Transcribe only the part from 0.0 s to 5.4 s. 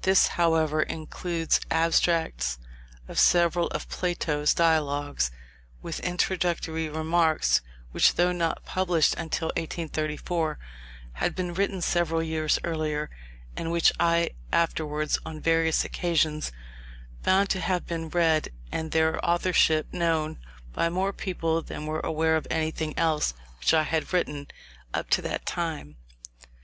This, however, includes abstracts of several of Plato's Dialogues,